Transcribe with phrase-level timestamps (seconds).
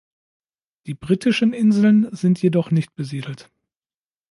[0.87, 3.51] Die britischen Inseln sind jedoch nicht besiedelt.